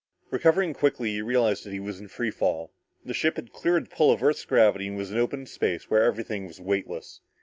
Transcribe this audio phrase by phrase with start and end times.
[0.31, 2.71] Recovering quickly, he realized that he was in free fall.
[3.05, 6.01] The ship had cleared the pull of earth's gravity and was out in space where
[6.05, 7.21] everything was weightless.